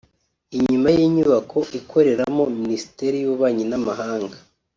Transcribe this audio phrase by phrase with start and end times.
[0.57, 4.35] inyuma y’inyubako ikoreramo Minisiteri y’Ububanyi n’Amahanga